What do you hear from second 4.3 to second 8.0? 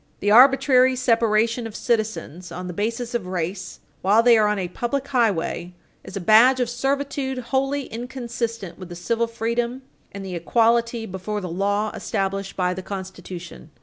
are on a public highway is a badge of servitude wholly